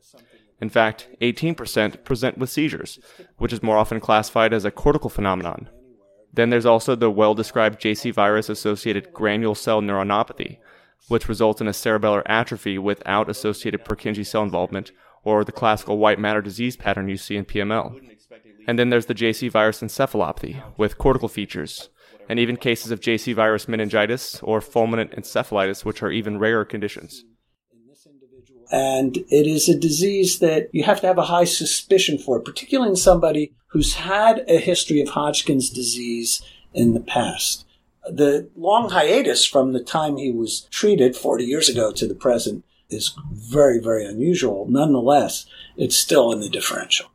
In 0.60 0.70
fact, 0.70 1.08
18% 1.22 2.04
present 2.04 2.38
with 2.38 2.50
seizures, 2.50 3.00
which 3.38 3.54
is 3.54 3.64
more 3.64 3.78
often 3.78 4.00
classified 4.00 4.54
as 4.54 4.66
a 4.66 4.72
cortical 4.72 5.10
phenomenon. 5.10 5.70
Then 6.34 6.50
there's 6.50 6.66
also 6.66 6.96
the 6.96 7.12
well 7.12 7.34
described 7.34 7.82
JC 7.82 8.14
virus 8.14 8.50
associated 8.50 9.14
granule 9.14 9.56
cell 9.56 9.82
neuronopathy, 9.82 10.58
which 11.08 11.28
results 11.28 11.62
in 11.62 11.68
a 11.68 11.72
cerebellar 11.72 12.24
atrophy 12.26 12.78
without 12.78 13.30
associated 13.30 13.84
Purkinje 13.84 14.26
cell 14.26 14.44
involvement, 14.44 14.92
or 15.24 15.44
the 15.44 15.52
classical 15.52 15.98
white 15.98 16.20
matter 16.20 16.42
disease 16.42 16.78
pattern 16.78 17.08
you 17.08 17.18
see 17.18 17.36
in 17.36 17.46
PML. 17.46 18.00
And 18.68 18.80
then 18.80 18.90
there's 18.90 19.08
the 19.08 19.16
JC 19.16 19.50
virus 19.50 19.82
encephalopathy, 19.82 20.62
with 20.78 20.98
cortical 20.98 21.28
features, 21.28 21.90
and 22.30 22.40
even 22.40 22.56
cases 22.56 22.92
of 22.92 23.02
JC 23.02 23.36
virus 23.36 23.68
meningitis 23.68 24.40
or 24.42 24.62
fulminant 24.62 25.18
encephalitis, 25.18 25.84
which 25.84 26.02
are 26.02 26.12
even 26.12 26.40
rarer 26.40 26.64
conditions. 26.64 27.26
And 28.72 29.18
it 29.30 29.48
is 29.48 29.68
a 29.68 29.78
disease 29.78 30.40
that 30.40 30.70
you 30.72 30.84
have 30.84 31.02
to 31.02 31.08
have 31.08 31.18
a 31.18 31.26
high 31.26 31.44
suspicion 31.44 32.18
for, 32.18 32.40
particularly 32.40 32.92
in 32.92 32.96
somebody 32.96 33.52
who's 33.68 33.96
had 33.96 34.46
a 34.48 34.58
history 34.60 35.02
of 35.02 35.10
Hodgkin's 35.10 35.70
disease 35.70 36.42
in 36.74 36.94
the 36.94 37.02
past. 37.02 37.66
The 38.10 38.50
long 38.56 38.90
hiatus 38.90 39.46
from 39.46 39.74
the 39.74 39.84
time 39.84 40.18
he 40.18 40.32
was 40.32 40.68
treated 40.72 41.16
40 41.16 41.44
years 41.44 41.70
ago 41.70 41.92
to 41.92 42.08
the 42.08 42.16
present 42.16 42.64
is 42.90 43.14
very, 43.32 43.80
very 43.80 44.06
unusual. 44.06 44.66
Nonetheless, 44.70 45.46
it's 45.78 45.96
still 45.96 46.32
in 46.32 46.40
the 46.40 46.50
differential. 46.50 47.11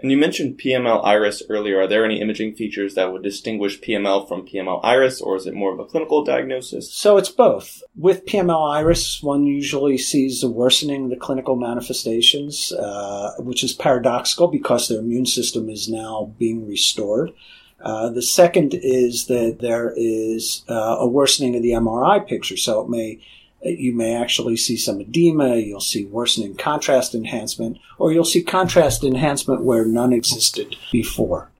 And 0.00 0.12
you 0.12 0.16
mentioned 0.16 0.58
PML 0.58 1.04
iris 1.04 1.42
earlier. 1.48 1.80
Are 1.80 1.88
there 1.88 2.04
any 2.04 2.20
imaging 2.20 2.54
features 2.54 2.94
that 2.94 3.12
would 3.12 3.24
distinguish 3.24 3.80
PML 3.80 4.28
from 4.28 4.46
PML 4.46 4.78
iris, 4.84 5.20
or 5.20 5.34
is 5.34 5.46
it 5.46 5.54
more 5.54 5.72
of 5.72 5.80
a 5.80 5.84
clinical 5.84 6.22
diagnosis? 6.22 6.92
So 6.92 7.16
it's 7.16 7.30
both. 7.30 7.82
With 7.96 8.24
PML 8.24 8.74
iris, 8.74 9.20
one 9.24 9.44
usually 9.44 9.98
sees 9.98 10.44
a 10.44 10.48
worsening 10.48 11.04
of 11.04 11.10
the 11.10 11.16
clinical 11.16 11.56
manifestations, 11.56 12.70
uh, 12.72 13.32
which 13.40 13.64
is 13.64 13.72
paradoxical 13.72 14.46
because 14.46 14.86
their 14.86 15.00
immune 15.00 15.26
system 15.26 15.68
is 15.68 15.88
now 15.88 16.32
being 16.38 16.68
restored. 16.68 17.32
Uh, 17.80 18.08
the 18.08 18.22
second 18.22 18.74
is 18.74 19.26
that 19.26 19.58
there 19.60 19.94
is 19.96 20.64
uh, 20.68 20.96
a 21.00 21.08
worsening 21.08 21.56
of 21.56 21.62
the 21.62 21.72
MRI 21.72 22.24
picture, 22.24 22.56
so 22.56 22.80
it 22.82 22.88
may 22.88 23.18
you 23.62 23.94
may 23.94 24.14
actually 24.14 24.56
see 24.56 24.76
some 24.76 25.00
edema, 25.00 25.56
you'll 25.56 25.80
see 25.80 26.04
worsening 26.04 26.56
contrast 26.56 27.14
enhancement, 27.14 27.78
or 27.98 28.12
you'll 28.12 28.24
see 28.24 28.42
contrast 28.42 29.04
enhancement 29.04 29.64
where 29.64 29.84
none 29.84 30.12
existed 30.12 30.76
before. 30.92 31.50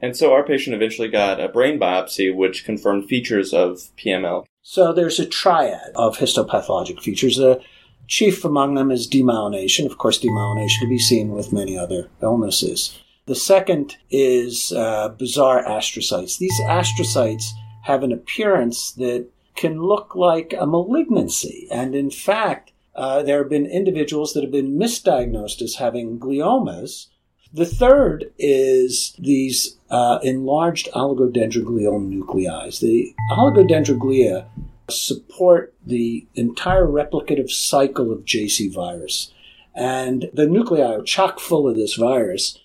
And 0.00 0.16
so 0.16 0.32
our 0.32 0.44
patient 0.44 0.76
eventually 0.76 1.08
got 1.08 1.40
a 1.40 1.48
brain 1.48 1.78
biopsy 1.78 2.34
which 2.34 2.64
confirmed 2.64 3.06
features 3.06 3.52
of 3.54 3.90
PML. 3.96 4.44
So 4.62 4.92
there's 4.92 5.18
a 5.18 5.26
triad 5.26 5.92
of 5.94 6.18
histopathologic 6.18 7.00
features. 7.00 7.36
The 7.36 7.60
chief 8.06 8.44
among 8.44 8.74
them 8.74 8.90
is 8.90 9.08
demyelination. 9.08 9.86
Of 9.86 9.98
course, 9.98 10.18
demyelination 10.20 10.80
can 10.80 10.88
be 10.88 10.98
seen 10.98 11.30
with 11.30 11.52
many 11.52 11.78
other 11.78 12.10
illnesses. 12.22 12.98
The 13.26 13.34
second 13.34 13.96
is 14.10 14.72
uh, 14.72 15.08
bizarre 15.10 15.64
astrocytes. 15.64 16.38
These 16.38 16.60
astrocytes 16.62 17.44
have 17.82 18.02
an 18.02 18.12
appearance 18.12 18.92
that 18.92 19.28
can 19.56 19.80
look 19.80 20.14
like 20.14 20.54
a 20.58 20.66
malignancy. 20.66 21.66
And 21.70 21.94
in 21.94 22.10
fact, 22.10 22.72
uh, 22.94 23.22
there 23.22 23.38
have 23.38 23.50
been 23.50 23.66
individuals 23.66 24.32
that 24.32 24.42
have 24.42 24.52
been 24.52 24.78
misdiagnosed 24.78 25.60
as 25.62 25.76
having 25.76 26.18
gliomas. 26.18 27.06
The 27.52 27.66
third 27.66 28.32
is 28.38 29.14
these 29.18 29.76
uh, 29.90 30.18
enlarged 30.22 30.88
oligodendroglial 30.92 32.02
nuclei. 32.02 32.70
The 32.70 33.14
oligodendroglia 33.32 34.46
support 34.88 35.74
the 35.84 36.26
entire 36.34 36.86
replicative 36.86 37.50
cycle 37.50 38.12
of 38.12 38.24
JC 38.24 38.72
virus. 38.72 39.32
And 39.74 40.30
the 40.32 40.46
nuclei 40.46 40.80
are 40.80 41.02
chock 41.02 41.38
full 41.38 41.68
of 41.68 41.76
this 41.76 41.94
virus. 41.94 42.58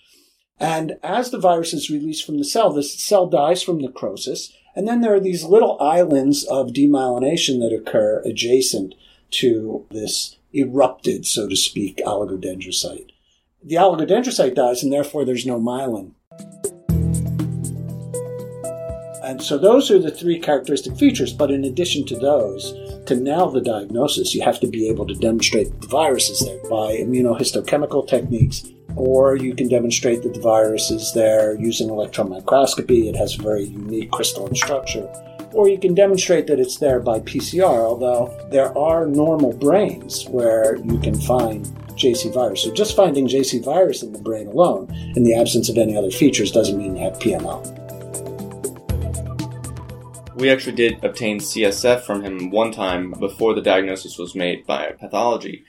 And 0.59 0.97
as 1.03 1.31
the 1.31 1.39
virus 1.39 1.73
is 1.73 1.89
released 1.89 2.25
from 2.25 2.37
the 2.37 2.45
cell, 2.45 2.71
the 2.71 2.83
cell 2.83 3.27
dies 3.27 3.63
from 3.63 3.79
necrosis 3.79 4.53
and 4.75 4.87
then 4.87 5.01
there 5.01 5.13
are 5.13 5.19
these 5.19 5.43
little 5.43 5.79
islands 5.81 6.45
of 6.45 6.67
demyelination 6.67 7.59
that 7.59 7.75
occur 7.75 8.21
adjacent 8.25 8.95
to 9.31 9.85
this 9.91 10.37
erupted, 10.53 11.25
so 11.25 11.47
to 11.47 11.55
speak, 11.55 11.97
oligodendrocyte. 12.05 13.11
The 13.63 13.75
oligodendrocyte 13.75 14.55
dies, 14.55 14.83
and 14.83 14.91
therefore 14.91 15.25
there's 15.25 15.45
no 15.45 15.59
myelin. 15.59 16.13
And 19.23 19.41
so 19.41 19.57
those 19.57 19.91
are 19.91 19.99
the 19.99 20.11
three 20.11 20.39
characteristic 20.39 20.97
features. 20.97 21.31
But 21.31 21.51
in 21.51 21.63
addition 21.63 22.05
to 22.07 22.17
those, 22.17 22.73
to 23.05 23.15
nail 23.15 23.49
the 23.49 23.61
diagnosis, 23.61 24.33
you 24.33 24.41
have 24.41 24.59
to 24.59 24.67
be 24.67 24.89
able 24.89 25.05
to 25.07 25.15
demonstrate 25.15 25.79
the 25.79 25.87
virus 25.87 26.29
is 26.29 26.39
there 26.45 26.61
by 26.69 26.97
immunohistochemical 26.97 28.07
techniques 28.07 28.63
or 28.95 29.35
you 29.35 29.53
can 29.55 29.67
demonstrate 29.67 30.23
that 30.23 30.33
the 30.33 30.39
virus 30.39 30.91
is 30.91 31.13
there 31.13 31.55
using 31.55 31.89
electron 31.89 32.29
microscopy. 32.29 33.09
It 33.09 33.15
has 33.15 33.37
a 33.37 33.41
very 33.41 33.65
unique 33.65 34.11
crystalline 34.11 34.55
structure. 34.55 35.07
Or 35.53 35.67
you 35.67 35.77
can 35.77 35.93
demonstrate 35.93 36.47
that 36.47 36.59
it's 36.59 36.77
there 36.77 36.99
by 36.99 37.19
PCR, 37.19 37.63
although 37.63 38.33
there 38.51 38.77
are 38.77 39.05
normal 39.05 39.53
brains 39.53 40.25
where 40.29 40.77
you 40.77 40.97
can 40.99 41.19
find 41.19 41.65
JC 41.95 42.33
virus. 42.33 42.63
So 42.63 42.73
just 42.73 42.95
finding 42.95 43.27
JC 43.27 43.63
virus 43.63 44.01
in 44.01 44.13
the 44.13 44.19
brain 44.19 44.47
alone, 44.47 44.89
in 45.15 45.23
the 45.23 45.35
absence 45.35 45.69
of 45.69 45.77
any 45.77 45.97
other 45.97 46.11
features, 46.11 46.51
doesn't 46.51 46.77
mean 46.77 46.95
you 46.95 47.03
have 47.03 47.19
PML. 47.19 47.77
We 50.35 50.49
actually 50.49 50.75
did 50.75 51.03
obtain 51.03 51.39
CSF 51.39 52.01
from 52.01 52.23
him 52.23 52.49
one 52.49 52.71
time 52.71 53.11
before 53.11 53.53
the 53.53 53.61
diagnosis 53.61 54.17
was 54.17 54.33
made 54.33 54.65
by 54.65 54.93
pathology. 54.93 55.65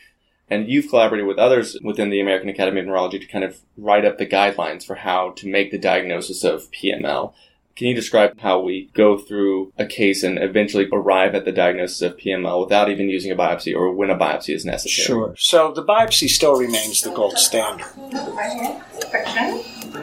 And 0.51 0.69
you've 0.69 0.89
collaborated 0.89 1.27
with 1.27 1.39
others 1.39 1.79
within 1.83 2.11
the 2.11 2.21
American 2.21 2.49
Academy 2.49 2.81
of 2.81 2.87
Neurology 2.87 3.19
to 3.19 3.27
kind 3.27 3.45
of 3.45 3.61
write 3.77 4.05
up 4.05 4.19
the 4.19 4.27
guidelines 4.27 4.85
for 4.85 4.97
how 4.97 5.31
to 5.37 5.49
make 5.49 5.71
the 5.71 5.79
diagnosis 5.79 6.45
of 6.45 6.71
PML. 6.73 7.33
Can 7.75 7.87
you 7.87 7.95
describe 7.95 8.39
how 8.41 8.61
we 8.61 8.91
go 8.93 9.17
through 9.17 9.73
a 9.79 9.87
case 9.87 10.23
and 10.23 10.39
eventually 10.39 10.89
arrive 10.93 11.35
at 11.35 11.47
the 11.47 11.53
diagnosis 11.53 12.03
of 12.03 12.19
PML 12.19 12.61
without 12.61 12.91
even 12.91 13.09
using 13.09 13.33
a 13.33 13.37
biopsy 13.37 13.75
or 13.75 13.93
when 13.93 14.11
a 14.11 14.19
biopsy 14.19 14.55
is 14.55 14.67
necessary? 14.67 15.07
Sure. 15.07 15.35
So 15.39 15.73
the 15.73 15.83
biopsy 15.83 16.29
still 16.29 16.55
remains 16.55 17.01
the 17.01 17.13
gold 17.13 17.39
standard. 17.39 17.87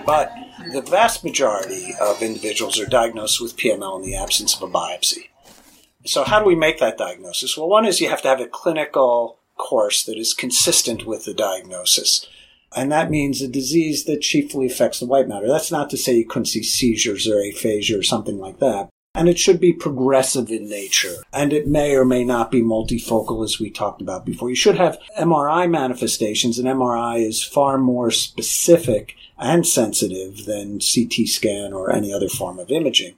But 0.05 0.34
the 0.72 0.81
vast 0.81 1.24
majority 1.24 1.93
of 2.01 2.22
individuals 2.22 2.79
are 2.79 2.88
diagnosed 2.88 3.39
with 3.39 3.55
PML 3.55 4.00
in 4.00 4.05
the 4.05 4.17
absence 4.17 4.55
of 4.55 4.63
a 4.63 4.72
biopsy. 4.72 5.29
So 6.05 6.24
how 6.24 6.39
do 6.39 6.46
we 6.46 6.55
make 6.55 6.79
that 6.79 6.98
diagnosis? 6.98 7.58
Well, 7.58 7.69
one 7.69 7.86
is 7.86 8.01
you 8.01 8.10
have 8.10 8.22
to 8.24 8.29
have 8.29 8.39
a 8.39 8.48
clinical 8.48 9.38
course 9.59 10.03
that 10.05 10.17
is 10.17 10.33
consistent 10.33 11.05
with 11.05 11.25
the 11.25 11.33
diagnosis. 11.35 12.25
And 12.75 12.91
that 12.91 13.11
means 13.11 13.41
a 13.41 13.47
disease 13.47 14.05
that 14.05 14.21
chiefly 14.21 14.65
affects 14.65 14.99
the 14.99 15.05
white 15.05 15.27
matter. 15.27 15.47
That's 15.47 15.71
not 15.71 15.89
to 15.91 15.97
say 15.97 16.15
you 16.15 16.25
couldn't 16.25 16.45
see 16.45 16.63
seizures 16.63 17.27
or 17.27 17.39
aphasia 17.39 17.99
or 17.99 18.03
something 18.03 18.39
like 18.39 18.59
that. 18.59 18.89
And 19.15 19.27
it 19.27 19.39
should 19.39 19.59
be 19.59 19.73
progressive 19.73 20.49
in 20.49 20.69
nature. 20.69 21.15
And 21.33 21.51
it 21.51 21.67
may 21.67 21.95
or 21.95 22.05
may 22.05 22.23
not 22.23 22.51
be 22.51 22.61
multifocal, 22.61 23.43
as 23.43 23.59
we 23.59 23.71
talked 23.71 24.01
about 24.01 24.23
before. 24.23 24.49
You 24.49 24.55
should 24.55 24.77
have 24.77 24.99
MRI 25.19 25.69
manifestations, 25.69 26.59
and 26.59 26.67
MRI 26.67 27.27
is 27.27 27.43
far 27.43 27.79
more 27.79 28.11
specific 28.11 29.15
and 29.39 29.65
sensitive 29.65 30.45
than 30.45 30.79
CT 30.79 31.27
scan 31.27 31.73
or 31.73 31.91
any 31.91 32.13
other 32.13 32.29
form 32.29 32.59
of 32.59 32.69
imaging. 32.69 33.15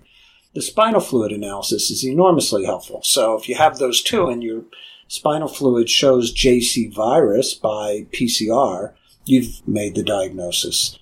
The 0.54 0.62
spinal 0.62 1.02
fluid 1.02 1.34
analysis 1.34 1.92
is 1.92 2.06
enormously 2.06 2.66
helpful. 2.66 3.02
So 3.04 3.38
if 3.38 3.50
you 3.50 3.56
have 3.56 3.78
those 3.78 4.02
two 4.02 4.28
and 4.28 4.42
you're 4.42 4.64
spinal 5.12 5.50
fluid 5.50 5.90
shows 5.90 6.34
JC 6.34 6.90
virus 6.94 7.54
by 7.54 8.08
PCR, 8.14 8.94
you've 9.26 9.68
made 9.68 9.94
the 9.94 10.04
diagnosis. 10.04 10.98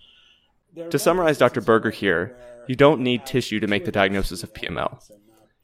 To 0.90 0.98
summarize 0.98 1.38
Dr. 1.38 1.62
Berger 1.62 1.92
here, 1.92 2.36
you 2.68 2.76
don't 2.76 3.02
need 3.02 3.28
tissue 3.28 3.60
to 3.60 3.68
make 3.68 3.86
the 3.86 3.92
diagnosis 3.92 4.42
of 4.42 4.52
PML. 4.54 5.00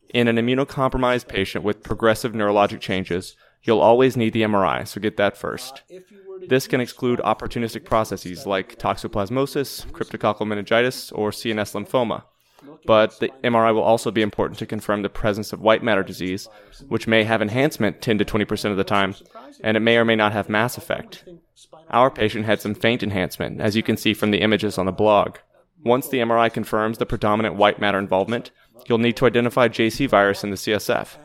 In 0.10 0.28
an 0.28 0.36
immunocompromised 0.36 1.28
patient 1.28 1.66
with 1.66 1.82
progressive 1.82 2.34
neurologic 2.34 2.82
changes, 2.82 3.36
you'll 3.64 3.80
always 3.80 4.16
need 4.16 4.34
the 4.34 4.44
MRI, 4.44 4.88
so 4.88 5.02
get 5.02 5.18
that 5.18 5.36
first. 5.36 5.82
This 6.48 6.68
can 6.68 6.82
exclude 6.82 7.20
opportunistic 7.22 7.84
processes 7.84 8.46
like 8.46 8.78
toxoplasmosis, 8.78 9.88
cryptococcal 9.88 10.46
meningitis, 10.46 11.12
or 11.12 11.32
CNS 11.32 11.74
lymphoma. 11.74 12.26
But 12.86 13.20
the 13.20 13.30
MRI 13.44 13.74
will 13.74 13.82
also 13.82 14.12
be 14.12 14.22
important 14.22 14.60
to 14.60 14.66
confirm 14.66 15.02
the 15.02 15.10
presence 15.10 15.54
of 15.54 15.62
white 15.62 15.84
matter 15.84 16.04
disease, 16.04 16.48
which 16.88 17.08
may 17.08 17.24
have 17.24 17.42
enhancement 17.42 18.02
10 18.02 18.18
to 18.20 18.26
20% 18.26 18.72
of 18.72 18.78
the 18.78 18.84
time, 18.84 19.16
and 19.62 19.78
it 19.78 19.82
may 19.82 19.98
or 19.98 20.06
may 20.06 20.16
not 20.16 20.34
have 20.34 20.50
mass 20.50 20.78
effect. 20.78 21.24
Our 21.90 22.12
patient 22.12 22.46
had 22.46 22.62
some 22.62 22.76
faint 22.76 23.04
enhancement, 23.04 23.62
as 23.62 23.76
you 23.76 23.84
can 23.84 23.98
see 23.98 24.14
from 24.14 24.32
the 24.32 24.42
images 24.42 24.78
on 24.78 24.86
the 24.86 24.92
blog. 24.92 25.38
Once 25.84 26.08
the 26.08 26.18
MRI 26.20 26.52
confirms 26.52 26.98
the 26.98 27.06
predominant 27.06 27.56
white 27.56 27.80
matter 27.80 28.00
involvement, 28.00 28.52
you'll 28.88 28.98
need 28.98 29.16
to 29.18 29.26
identify 29.26 29.68
JC 29.68 30.10
virus 30.10 30.44
in 30.44 30.50
the 30.50 30.58
CSF. 30.58 31.18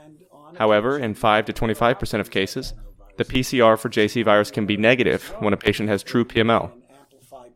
However, 0.58 0.98
in 0.98 1.14
5 1.14 1.46
to 1.46 1.52
25% 1.52 2.20
of 2.20 2.30
cases, 2.30 2.74
the 3.16 3.24
PCR 3.24 3.78
for 3.78 3.88
JC 3.88 4.24
virus 4.24 4.50
can 4.50 4.66
be 4.66 4.76
negative 4.76 5.34
when 5.40 5.52
a 5.52 5.56
patient 5.56 5.88
has 5.88 6.02
true 6.02 6.24
PML, 6.24 6.72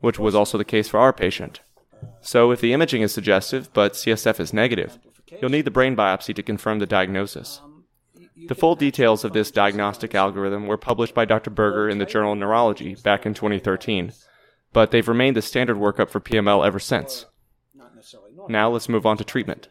which 0.01 0.19
was 0.19 0.35
also 0.35 0.59
the 0.59 0.65
case 0.65 0.89
for 0.89 0.99
our 0.99 1.13
patient. 1.13 1.61
So, 2.21 2.51
if 2.51 2.61
the 2.61 2.73
imaging 2.73 3.03
is 3.03 3.13
suggestive 3.13 3.73
but 3.73 3.95
CSF 3.95 4.41
is 4.41 4.53
negative, 4.53 4.99
you'll 5.41 5.51
need 5.51 5.65
the 5.65 5.71
brain 5.71 5.97
biopsy 5.97 6.35
to 6.35 6.43
confirm 6.43 6.79
the 6.79 6.87
diagnosis. 6.87 7.61
The 8.47 8.55
full 8.55 8.75
details 8.75 9.25
of 9.25 9.33
this 9.33 9.51
diagnostic 9.51 10.15
algorithm 10.15 10.67
were 10.67 10.77
published 10.77 11.15
by 11.15 11.25
Dr. 11.25 11.51
Berger 11.51 11.89
in 11.89 11.99
the 11.99 12.05
journal 12.05 12.33
of 12.33 12.39
Neurology 12.39 12.97
back 12.97 13.25
in 13.25 13.33
2013, 13.33 14.13
but 14.73 14.91
they've 14.91 15.07
remained 15.07 15.37
the 15.37 15.43
standard 15.43 15.77
workup 15.77 16.11
for 16.11 16.21
PML 16.21 16.67
ever 16.67 16.79
since. 16.79 17.27
Now 18.49 18.71
let's 18.71 18.89
move 18.89 19.07
on 19.07 19.17
to 19.17 19.25
treatment. 19.25 19.69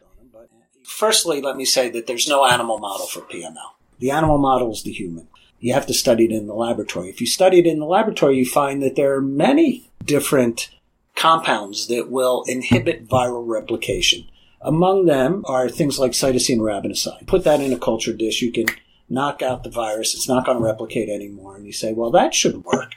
Firstly, 0.82 1.40
let 1.40 1.56
me 1.56 1.64
say 1.64 1.88
that 1.90 2.06
there's 2.06 2.28
no 2.28 2.46
animal 2.46 2.78
model 2.78 3.06
for 3.06 3.20
PML. 3.20 3.74
The 3.98 4.10
animal 4.10 4.38
model 4.38 4.72
is 4.72 4.82
the 4.82 4.92
human. 4.92 5.28
You 5.60 5.72
have 5.72 5.86
to 5.86 5.94
study 5.94 6.24
it 6.24 6.32
in 6.32 6.46
the 6.46 6.54
laboratory. 6.54 7.08
If 7.08 7.20
you 7.20 7.26
study 7.26 7.58
it 7.60 7.66
in 7.66 7.78
the 7.78 7.86
laboratory, 7.86 8.36
you 8.36 8.46
find 8.46 8.82
that 8.82 8.96
there 8.96 9.14
are 9.14 9.22
many 9.22 9.90
different 10.04 10.70
compounds 11.16 11.86
that 11.88 12.10
will 12.10 12.44
inhibit 12.46 13.08
viral 13.08 13.46
replication. 13.46 14.26
Among 14.60 15.06
them 15.06 15.44
are 15.46 15.68
things 15.68 15.98
like 15.98 16.12
cytosine 16.12 16.58
arabinoside. 16.58 17.26
Put 17.26 17.44
that 17.44 17.60
in 17.60 17.72
a 17.72 17.78
culture 17.78 18.12
dish, 18.12 18.40
you 18.40 18.50
can 18.50 18.66
knock 19.08 19.42
out 19.42 19.62
the 19.62 19.70
virus. 19.70 20.14
It's 20.14 20.28
not 20.28 20.46
going 20.46 20.58
to 20.58 20.64
replicate 20.64 21.08
anymore. 21.08 21.56
And 21.56 21.66
you 21.66 21.72
say, 21.72 21.92
well, 21.92 22.10
that 22.12 22.34
should 22.34 22.64
work. 22.64 22.92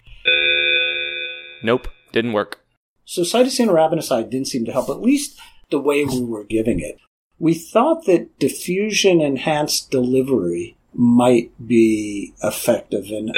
Nope, 1.63 1.87
didn't 2.13 2.33
work. 2.33 2.61
So 3.05 3.21
cytosine 3.21 3.69
arabinoside 3.69 4.29
didn't 4.29 4.47
seem 4.47 4.65
to 4.65 4.71
help, 4.71 4.89
at 4.89 5.01
least 5.01 5.39
the 5.69 5.79
way 5.79 6.05
we 6.05 6.23
were 6.23 6.43
giving 6.43 6.79
it. 6.79 6.97
We 7.39 7.53
thought 7.53 8.05
that 8.05 8.39
diffusion 8.39 9.21
enhanced 9.21 9.91
delivery 9.91 10.77
might 10.93 11.51
be 11.65 12.33
effective 12.41 13.05
and 13.09 13.35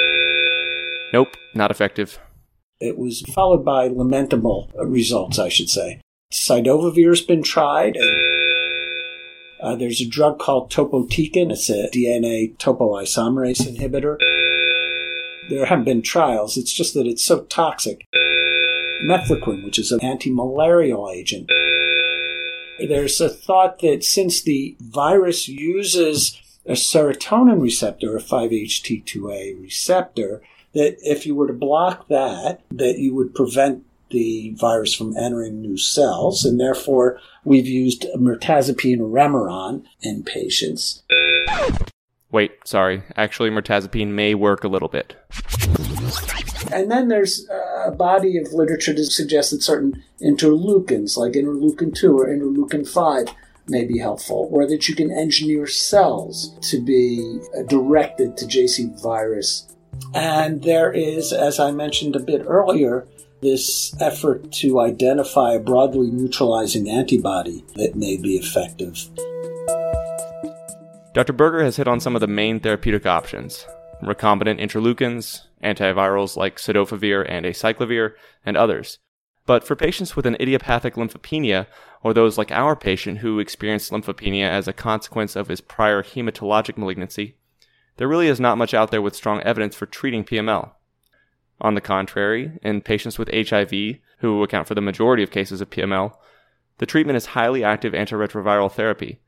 Nope, 1.11 1.35
not 1.55 1.71
effective. 1.71 2.19
It 2.79 2.97
was 2.97 3.21
followed 3.33 3.65
by 3.65 3.87
lamentable 3.87 4.71
results, 4.75 5.37
I 5.37 5.49
should 5.49 5.69
say. 5.69 5.99
Cidofovir's 6.31 7.21
been 7.21 7.43
tried. 7.43 7.97
Uh, 9.61 9.75
there's 9.75 9.99
a 9.99 10.07
drug 10.07 10.39
called 10.39 10.71
topotecan. 10.71 11.51
It's 11.51 11.69
a 11.69 11.89
DNA 11.89 12.55
topoisomerase 12.55 13.67
inhibitor. 13.67 14.17
There 15.49 15.65
haven't 15.65 15.85
been 15.85 16.01
trials. 16.01 16.55
It's 16.55 16.71
just 16.71 16.93
that 16.93 17.05
it's 17.05 17.25
so 17.25 17.41
toxic. 17.45 18.05
Mefloquine, 19.03 19.65
which 19.65 19.79
is 19.79 19.91
an 19.91 20.01
anti-malarial 20.01 21.09
agent. 21.09 21.51
There's 22.79 23.19
a 23.19 23.27
thought 23.27 23.79
that 23.79 24.05
since 24.05 24.41
the 24.41 24.77
virus 24.79 25.49
uses 25.49 26.39
a 26.65 26.73
serotonin 26.73 27.61
receptor, 27.61 28.15
a 28.15 28.21
5-HT2A 28.21 29.61
receptor, 29.61 30.41
that 30.73 30.97
if 31.01 31.25
you 31.25 31.35
were 31.35 31.47
to 31.47 31.53
block 31.53 32.07
that, 32.09 32.61
that 32.71 32.99
you 32.99 33.15
would 33.15 33.33
prevent 33.33 33.85
the 34.11 34.55
virus 34.59 34.93
from 34.93 35.15
entering 35.17 35.61
new 35.61 35.77
cells, 35.77 36.43
and 36.43 36.59
therefore 36.59 37.19
we've 37.43 37.67
used 37.67 38.05
mirtazapine 38.17 38.99
Remeron 38.99 39.83
in 40.01 40.23
patients. 40.23 41.03
Wait, 42.31 42.51
sorry. 42.63 43.03
Actually, 43.15 43.49
mirtazapine 43.49 44.09
may 44.09 44.35
work 44.35 44.63
a 44.63 44.67
little 44.67 44.87
bit. 44.87 45.15
And 46.71 46.91
then 46.91 47.07
there's 47.07 47.47
a 47.85 47.91
body 47.91 48.37
of 48.37 48.53
literature 48.53 48.93
to 48.93 49.05
suggest 49.05 49.51
that 49.51 49.63
certain 49.63 50.03
interleukins, 50.21 51.17
like 51.17 51.33
interleukin 51.33 51.95
2 51.95 52.17
or 52.17 52.27
interleukin 52.27 52.87
5, 52.87 53.27
may 53.67 53.85
be 53.85 53.99
helpful, 53.99 54.49
or 54.51 54.67
that 54.67 54.87
you 54.89 54.95
can 54.95 55.11
engineer 55.11 55.65
cells 55.67 56.55
to 56.69 56.79
be 56.79 57.39
directed 57.67 58.37
to 58.37 58.45
JC 58.45 59.01
virus. 59.01 59.67
And 60.13 60.63
there 60.63 60.91
is, 60.91 61.31
as 61.31 61.59
I 61.59 61.71
mentioned 61.71 62.15
a 62.15 62.19
bit 62.19 62.43
earlier, 62.45 63.07
this 63.41 63.95
effort 64.01 64.51
to 64.51 64.79
identify 64.79 65.53
a 65.53 65.59
broadly 65.59 66.09
neutralizing 66.11 66.89
antibody 66.89 67.63
that 67.75 67.95
may 67.95 68.17
be 68.17 68.35
effective. 68.35 69.09
Dr. 71.13 71.33
Berger 71.33 71.63
has 71.63 71.77
hit 71.77 71.87
on 71.87 71.99
some 71.99 72.15
of 72.15 72.21
the 72.21 72.27
main 72.27 72.59
therapeutic 72.59 73.05
options 73.05 73.65
recombinant 74.01 74.61
interleukins, 74.61 75.41
antivirals 75.61 76.37
like 76.37 76.55
cidofovir 76.55 77.25
and 77.27 77.45
acyclovir, 77.45 78.13
and 78.45 78.55
others. 78.55 78.99
But 79.45 79.65
for 79.65 79.75
patients 79.75 80.15
with 80.15 80.25
an 80.25 80.37
idiopathic 80.39 80.95
lymphopenia, 80.95 81.67
or 82.01 82.13
those 82.13 82.37
like 82.37 82.51
our 82.51 82.75
patient 82.75 83.17
who 83.17 83.39
experienced 83.39 83.91
lymphopenia 83.91 84.47
as 84.47 84.67
a 84.67 84.73
consequence 84.73 85.35
of 85.35 85.47
his 85.47 85.59
prior 85.59 86.01
hematologic 86.03 86.77
malignancy, 86.77 87.35
there 87.99 88.07
really 88.07 88.29
is 88.29 88.39
not 88.39 88.57
much 88.57 88.73
out 88.73 88.91
there 88.91 89.01
with 89.01 89.13
strong 89.13 89.41
evidence 89.41 89.75
for 89.75 89.85
treating 89.85 90.23
PML. 90.23 90.71
On 91.59 91.75
the 91.75 91.81
contrary, 91.81 92.57
in 92.63 92.79
patients 92.79 93.19
with 93.19 93.29
HIV, 93.29 93.97
who 94.19 94.41
account 94.41 94.69
for 94.69 94.73
the 94.73 94.79
majority 94.79 95.21
of 95.21 95.31
cases 95.31 95.59
of 95.59 95.69
PML, 95.69 96.13
the 96.77 96.85
treatment 96.85 97.17
is 97.17 97.25
highly 97.25 97.61
active 97.61 97.91
antiretroviral 97.91 98.71
therapy. 98.71 99.19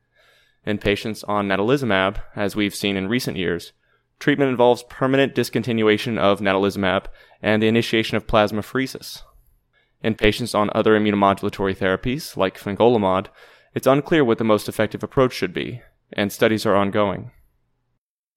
In 0.64 0.78
patients 0.78 1.22
on 1.24 1.48
natalizumab, 1.48 2.22
as 2.34 2.56
we've 2.56 2.74
seen 2.74 2.96
in 2.96 3.08
recent 3.08 3.36
years, 3.36 3.74
treatment 4.18 4.50
involves 4.50 4.84
permanent 4.84 5.34
discontinuation 5.34 6.16
of 6.16 6.40
natalizumab 6.40 7.08
and 7.42 7.62
the 7.62 7.68
initiation 7.68 8.16
of 8.16 8.26
plasmapheresis. 8.26 9.20
In 10.02 10.14
patients 10.14 10.54
on 10.54 10.70
other 10.74 10.98
immunomodulatory 10.98 11.76
therapies, 11.76 12.38
like 12.38 12.58
fingolimod, 12.58 13.26
it's 13.74 13.86
unclear 13.86 14.24
what 14.24 14.38
the 14.38 14.44
most 14.44 14.66
effective 14.66 15.02
approach 15.02 15.34
should 15.34 15.52
be, 15.52 15.82
and 16.10 16.32
studies 16.32 16.64
are 16.64 16.74
ongoing. 16.74 17.32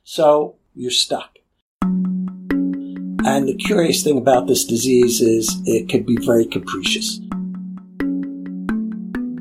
So, 0.07 0.57
you're 0.75 0.91
stuck. 0.91 1.39
And 1.81 3.47
the 3.47 3.55
curious 3.57 4.03
thing 4.03 4.19
about 4.19 4.45
this 4.45 4.63
disease 4.63 5.19
is 5.19 5.51
it 5.65 5.89
can 5.89 6.03
be 6.03 6.15
very 6.23 6.45
capricious. 6.45 7.19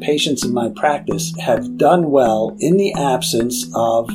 Patients 0.00 0.42
in 0.42 0.54
my 0.54 0.70
practice 0.74 1.38
have 1.38 1.76
done 1.76 2.10
well 2.10 2.56
in 2.60 2.78
the 2.78 2.94
absence 2.94 3.66
of 3.74 4.08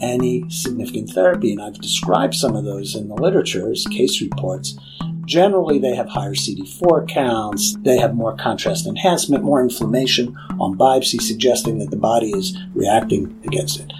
any 0.00 0.48
significant 0.48 1.10
therapy, 1.10 1.50
and 1.50 1.60
I've 1.60 1.80
described 1.80 2.34
some 2.34 2.54
of 2.54 2.64
those 2.64 2.94
in 2.94 3.08
the 3.08 3.16
literature 3.16 3.68
as 3.72 3.84
case 3.86 4.20
reports. 4.20 4.78
Generally, 5.24 5.80
they 5.80 5.96
have 5.96 6.08
higher 6.08 6.34
CD4 6.34 7.08
counts, 7.08 7.74
they 7.80 7.98
have 7.98 8.14
more 8.14 8.36
contrast 8.36 8.86
enhancement, 8.86 9.42
more 9.42 9.60
inflammation 9.60 10.36
on 10.60 10.78
biopsy, 10.78 11.20
suggesting 11.20 11.80
that 11.80 11.90
the 11.90 11.96
body 11.96 12.30
is 12.30 12.56
reacting 12.74 13.36
against 13.44 13.80
it. 13.80 13.92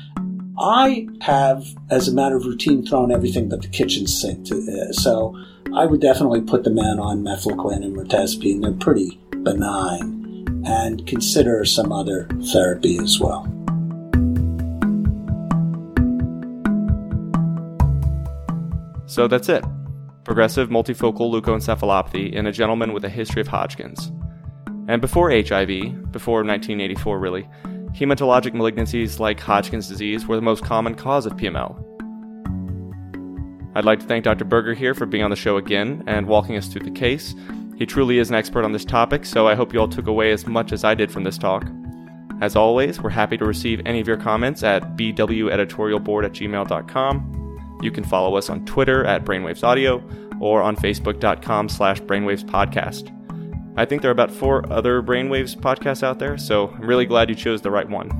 I 0.58 1.06
have, 1.20 1.66
as 1.90 2.08
a 2.08 2.14
matter 2.14 2.36
of 2.36 2.44
routine, 2.44 2.86
thrown 2.86 3.12
everything 3.12 3.48
but 3.48 3.62
the 3.62 3.68
kitchen 3.68 4.06
sink. 4.06 4.46
To, 4.46 4.54
uh, 4.54 4.92
so 4.92 5.36
I 5.74 5.84
would 5.84 6.00
definitely 6.00 6.40
put 6.40 6.64
the 6.64 6.70
man 6.70 6.98
on 6.98 7.22
mefloquine 7.22 7.84
and 7.84 7.94
mirtazapine. 7.94 8.62
They're 8.62 8.72
pretty 8.72 9.20
benign, 9.42 10.64
and 10.66 11.06
consider 11.06 11.64
some 11.64 11.92
other 11.92 12.28
therapy 12.52 12.98
as 12.98 13.20
well. 13.20 13.44
So 19.06 19.28
that's 19.28 19.48
it. 19.48 19.64
Progressive 20.24 20.68
multifocal 20.68 21.32
leukoencephalopathy 21.32 22.32
in 22.32 22.46
a 22.46 22.52
gentleman 22.52 22.92
with 22.92 23.04
a 23.04 23.08
history 23.08 23.40
of 23.40 23.48
Hodgkin's. 23.48 24.10
And 24.88 25.00
before 25.00 25.30
HIV, 25.30 26.12
before 26.12 26.42
1984 26.42 27.18
really, 27.18 27.48
hematologic 27.96 28.52
malignancies 28.52 29.18
like 29.18 29.40
Hodgkin's 29.40 29.88
disease 29.88 30.26
were 30.26 30.37
the 30.37 30.42
most 30.42 30.62
common 30.62 30.94
cause 30.94 31.24
of 31.24 31.32
PML. 31.32 31.82
I'd 33.74 33.87
like 33.87 34.00
to 34.00 34.06
thank 34.06 34.24
Dr. 34.24 34.44
Berger 34.44 34.74
here 34.74 34.94
for 34.94 35.06
being 35.06 35.24
on 35.24 35.30
the 35.30 35.37
show 35.37 35.56
again 35.56 36.04
and 36.06 36.26
walking 36.26 36.56
us 36.56 36.68
through 36.68 36.85
the 36.85 36.90
case. 36.90 37.35
He 37.76 37.87
truly 37.87 38.18
is 38.18 38.28
an 38.28 38.35
expert 38.35 38.64
on 38.64 38.72
this 38.72 38.85
topic, 38.85 39.24
so 39.24 39.48
I 39.48 39.54
hope 39.54 39.72
you 39.72 39.80
all 39.80 39.88
took 39.88 40.06
away 40.06 40.30
as 40.32 40.46
much 40.46 40.72
as 40.72 40.85
I 40.85 40.94
did 40.94 41.11
from 41.11 41.24
this 41.24 41.38
talk. 41.38 41.66
As 42.42 42.54
always, 42.54 43.00
we're 43.00 43.11
happy 43.11 43.38
to 43.38 43.46
receive 43.46 43.80
any 43.87 44.00
of 44.00 44.06
your 44.06 44.18
comments 44.18 44.62
at 44.62 44.96
bweditorialboard 44.96 46.24
at 46.24 46.32
gmail.com. 46.32 47.78
You 47.82 47.90
can 47.90 48.04
follow 48.04 48.37
us 48.37 48.50
on 48.50 48.64
Twitter 48.66 49.04
at 49.06 49.24
Brainwaves 49.24 49.62
Audio 49.62 50.02
or 50.40 50.62
on 50.62 50.76
facebook.com 50.76 51.70
slash 51.70 52.00
brainwavespodcast. 52.02 53.15
I 53.78 53.84
think 53.84 54.00
there 54.00 54.10
are 54.10 54.12
about 54.12 54.30
four 54.30 54.70
other 54.72 55.02
Brainwaves 55.02 55.54
podcasts 55.54 56.02
out 56.02 56.18
there, 56.18 56.38
so 56.38 56.68
I'm 56.68 56.86
really 56.86 57.04
glad 57.04 57.28
you 57.28 57.34
chose 57.34 57.60
the 57.60 57.70
right 57.70 57.88
one. 57.88 58.10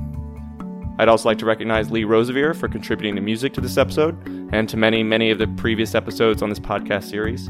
I'd 0.99 1.09
also 1.09 1.29
like 1.29 1.39
to 1.39 1.45
recognize 1.45 1.91
Lee 1.91 2.03
Rosevere 2.03 2.53
for 2.53 2.67
contributing 2.67 3.15
the 3.15 3.21
music 3.21 3.53
to 3.53 3.61
this 3.61 3.77
episode 3.77 4.15
and 4.51 4.69
to 4.69 4.77
many, 4.77 5.03
many 5.03 5.31
of 5.31 5.39
the 5.39 5.47
previous 5.57 5.95
episodes 5.95 6.41
on 6.41 6.49
this 6.49 6.59
podcast 6.59 7.09
series. 7.09 7.47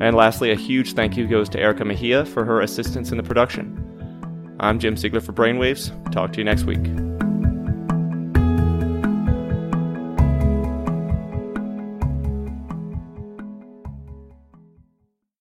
And 0.00 0.16
lastly, 0.16 0.50
a 0.50 0.56
huge 0.56 0.94
thank 0.94 1.16
you 1.16 1.26
goes 1.26 1.48
to 1.50 1.60
Erica 1.60 1.84
Mejia 1.84 2.24
for 2.24 2.44
her 2.44 2.60
assistance 2.60 3.10
in 3.10 3.18
the 3.18 3.22
production. 3.22 4.56
I'm 4.58 4.78
Jim 4.78 4.94
Siegler 4.94 5.22
for 5.22 5.32
Brainwaves. 5.32 5.90
Talk 6.10 6.32
to 6.32 6.38
you 6.38 6.44
next 6.44 6.64
week. 6.64 6.84